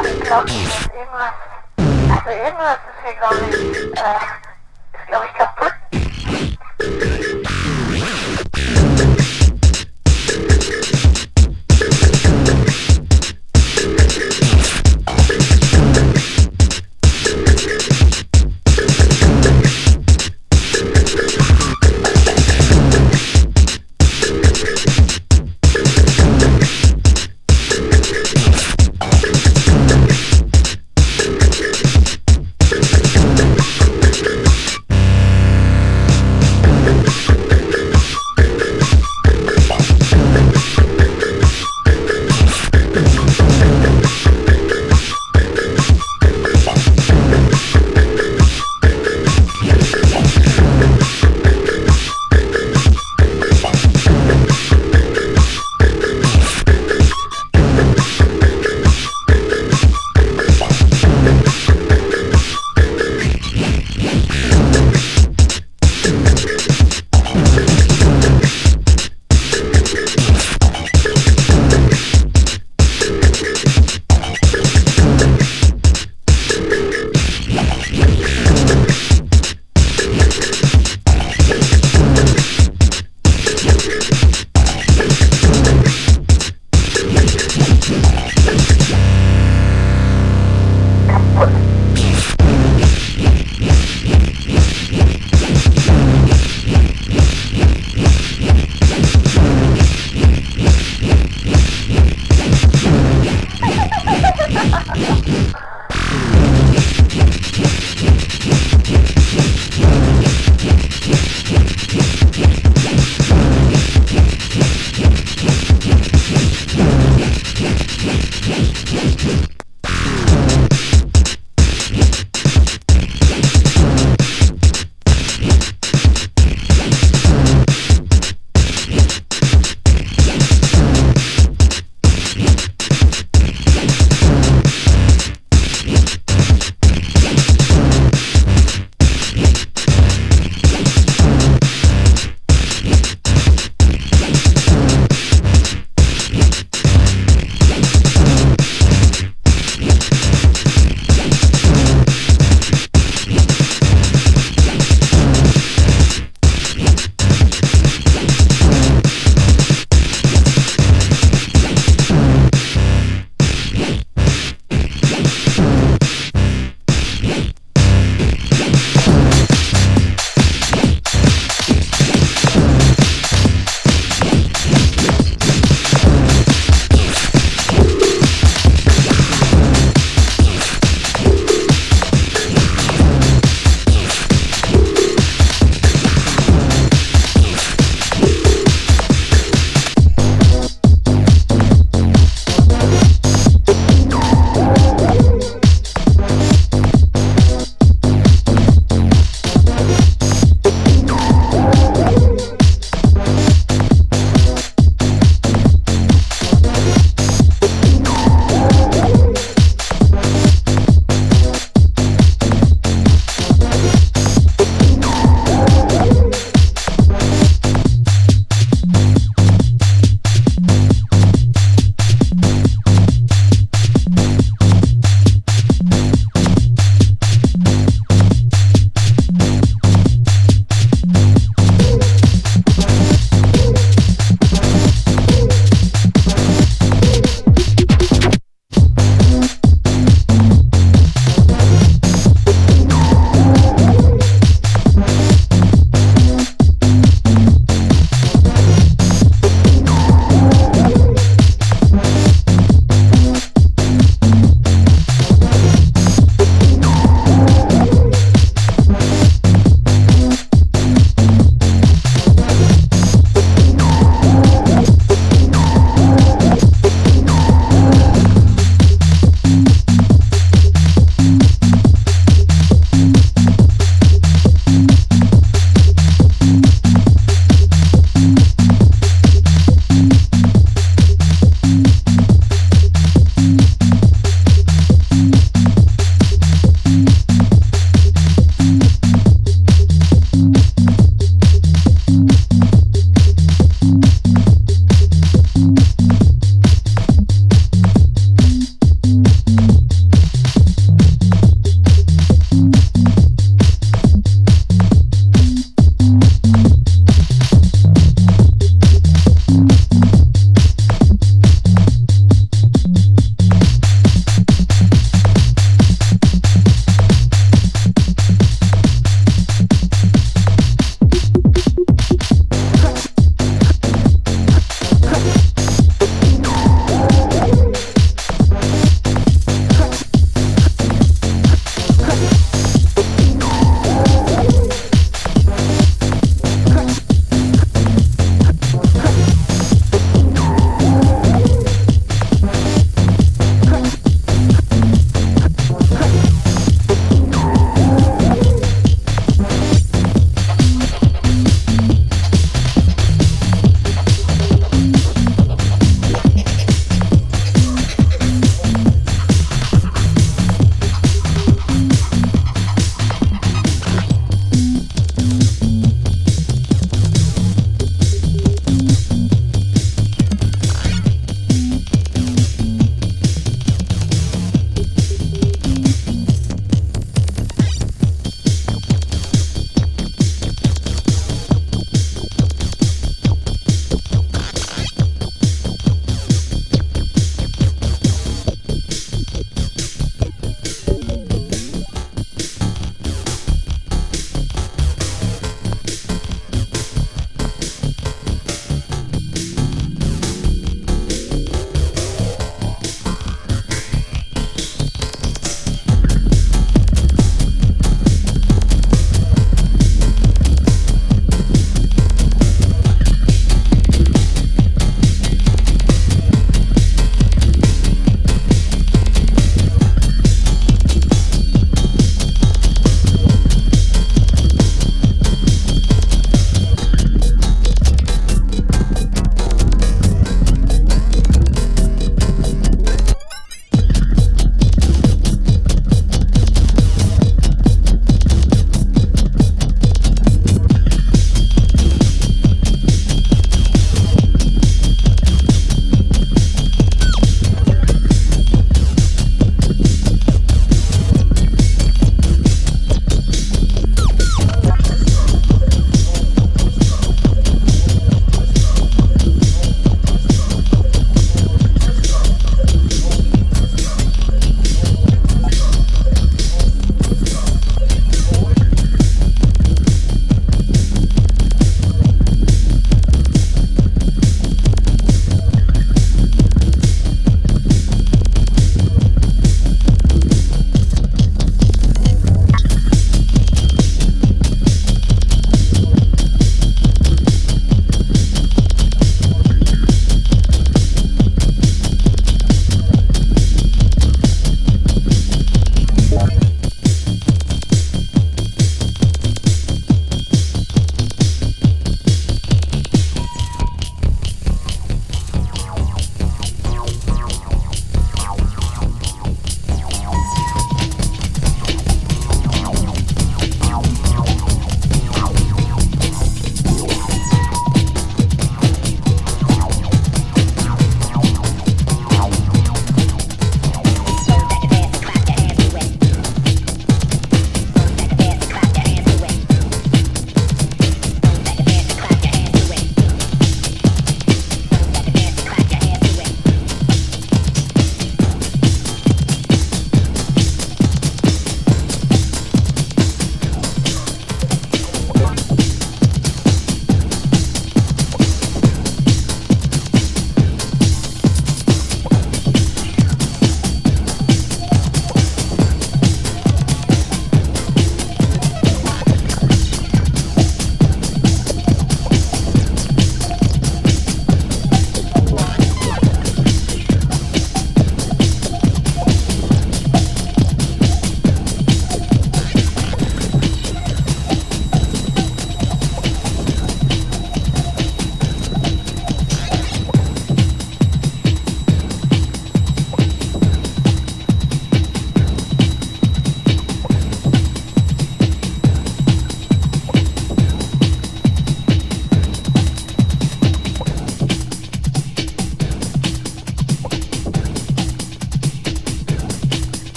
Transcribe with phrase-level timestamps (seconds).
[0.00, 1.34] Ich glaube, irgendwas,
[1.76, 3.54] also irgendwas ist hier, glaube ich,
[3.98, 4.16] äh,
[4.96, 5.71] ist, glaube ich, kaputt.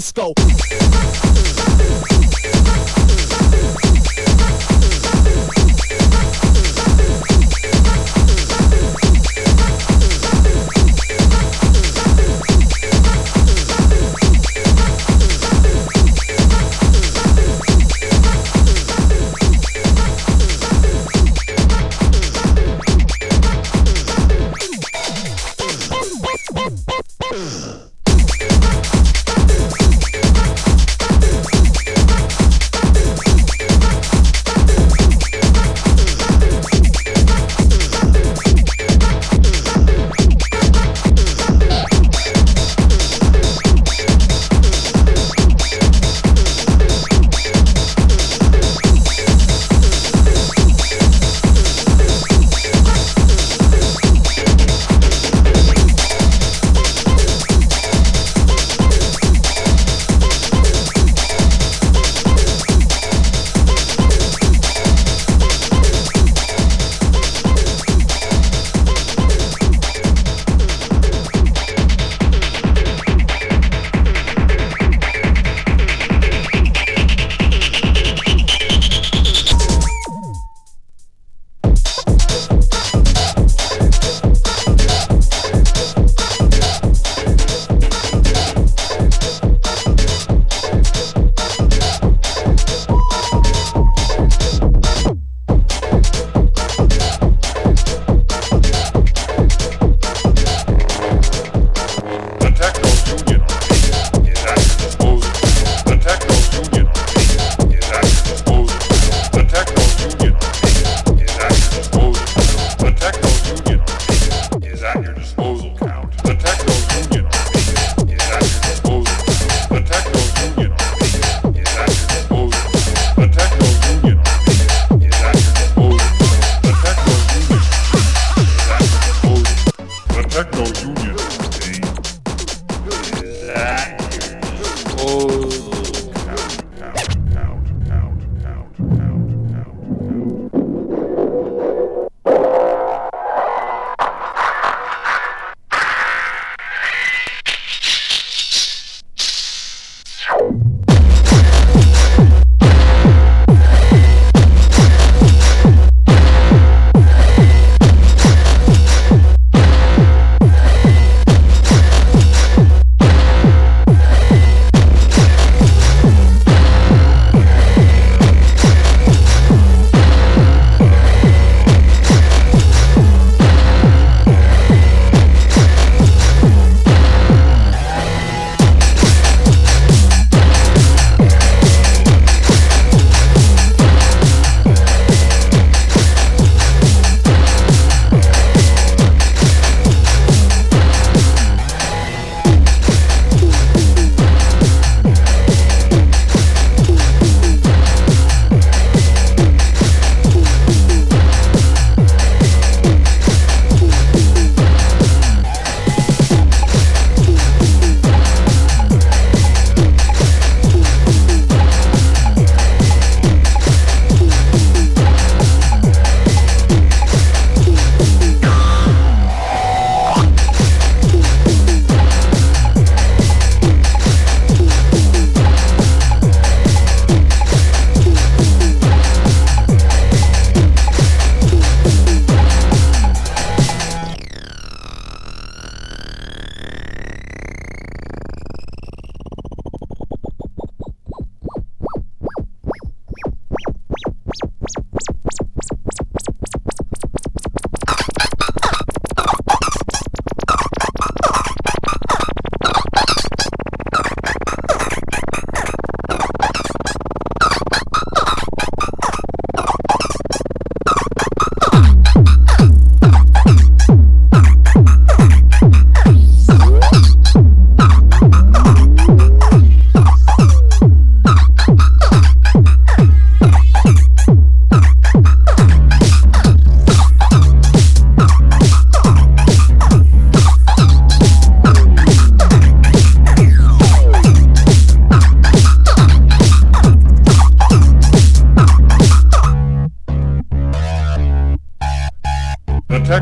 [0.00, 0.39] Rock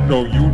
[0.06, 0.24] disco.
[0.26, 0.47] Union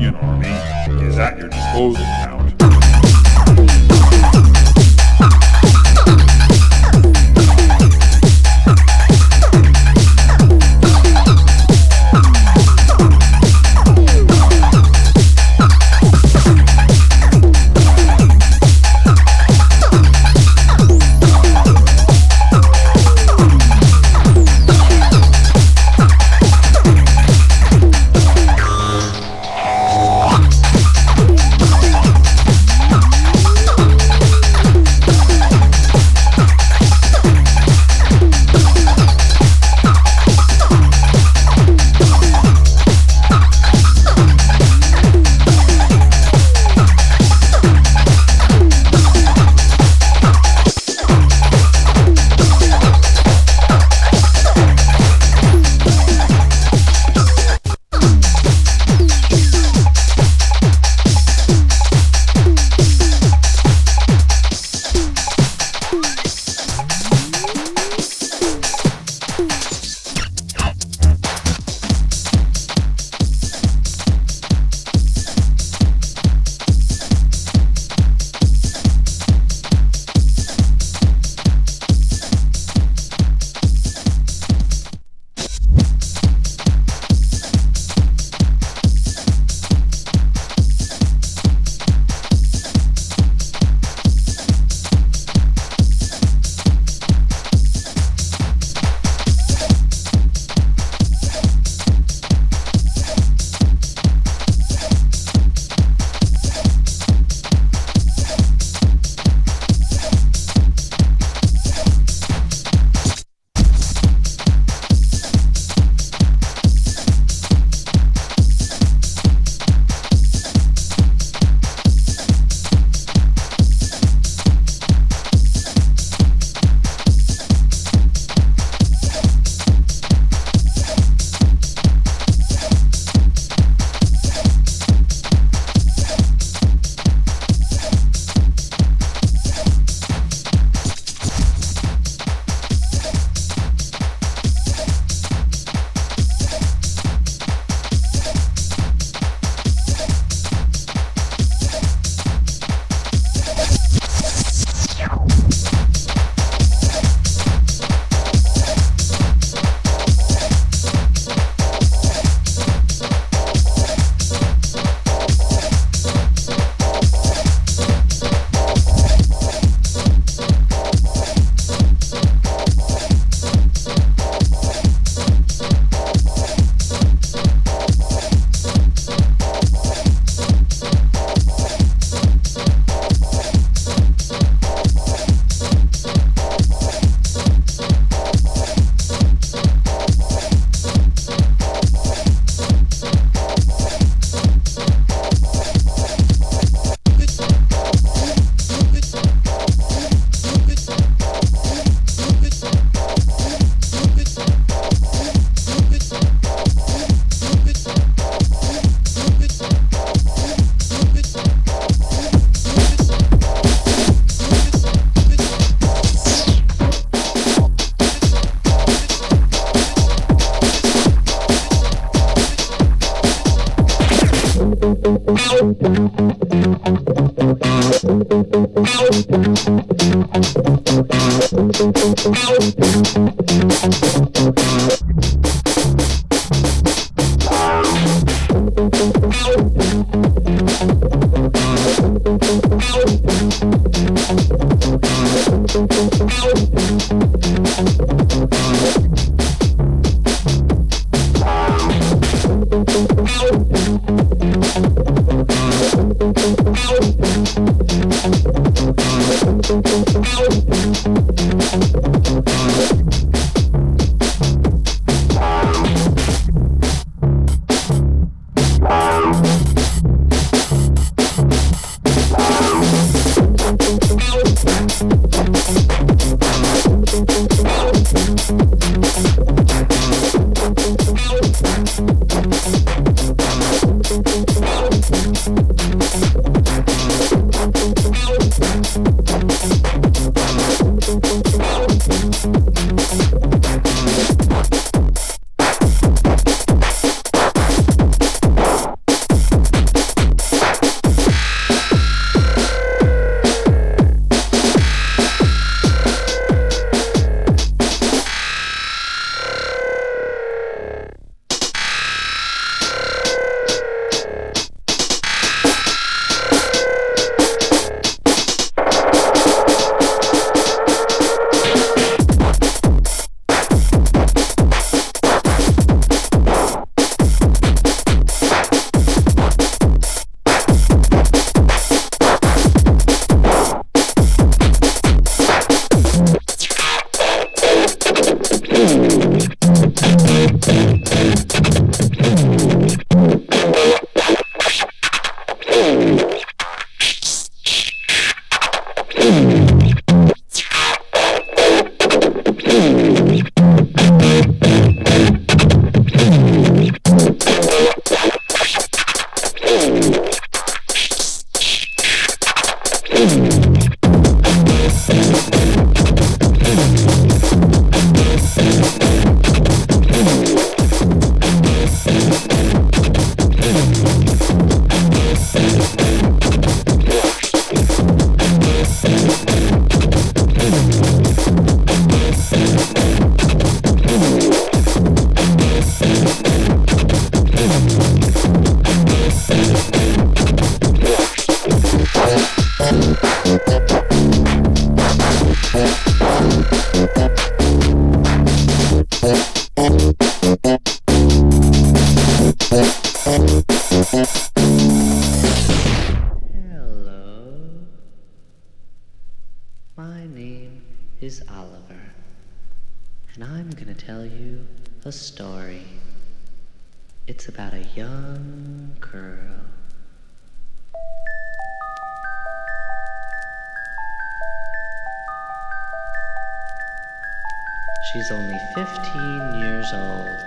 [428.14, 430.40] She's only 15 years old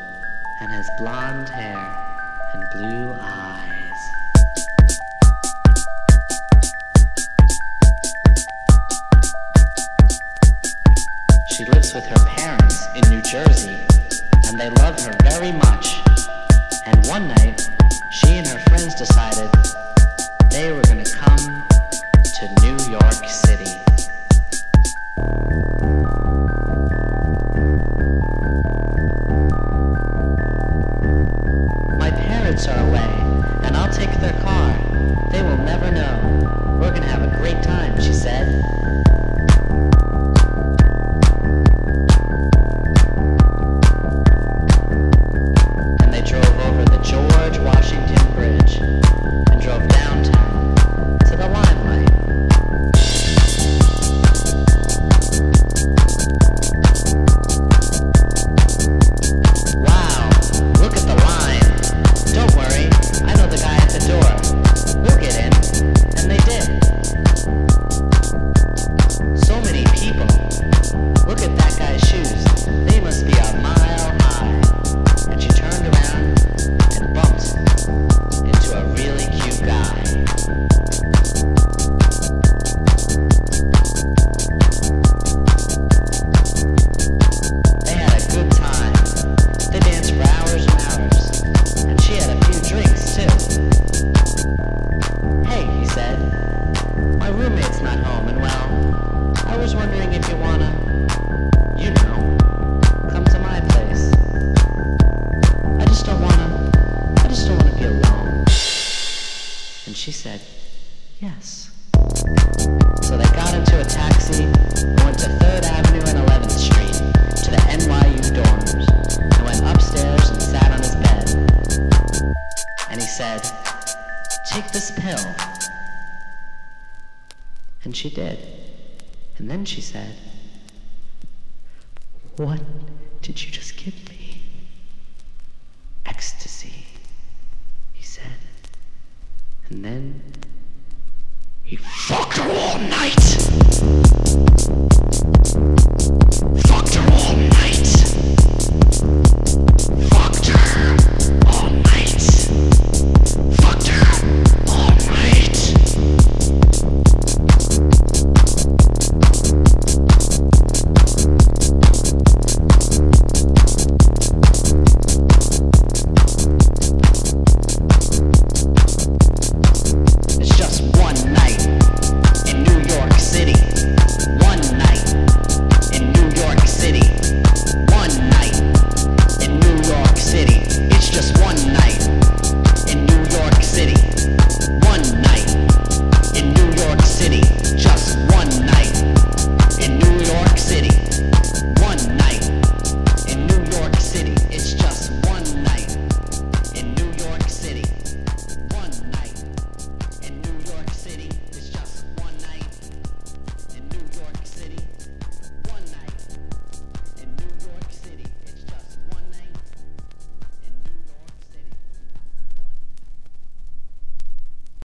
[0.60, 1.78] and has blonde hair
[2.54, 4.02] and blue eyes.
[11.52, 13.78] She lives with her parents in New Jersey
[14.48, 16.07] and they love her very much.
[16.88, 17.70] And one night,
[18.12, 19.52] she and her friends decided
[20.50, 21.68] they were going to come
[22.24, 23.47] to New York City.